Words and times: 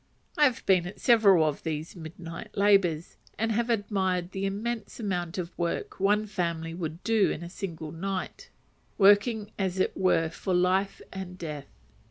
I 0.35 0.45
have 0.45 0.65
been 0.65 0.87
at 0.87 0.99
several 0.99 1.45
of 1.47 1.61
these 1.61 1.95
midnight 1.95 2.57
labours, 2.57 3.17
and 3.37 3.51
have 3.51 3.69
admired 3.69 4.31
the 4.31 4.47
immense 4.47 4.99
amount 4.99 5.37
of 5.37 5.55
work 5.59 5.99
one 5.99 6.25
family 6.25 6.73
would 6.73 7.03
do 7.03 7.29
in 7.29 7.43
a 7.43 7.49
single 7.51 7.91
night; 7.91 8.49
working 8.97 9.51
as 9.59 9.77
it 9.79 9.95
were 9.95 10.29
for 10.31 10.55
life 10.55 11.03
and 11.13 11.37
death. 11.37 11.67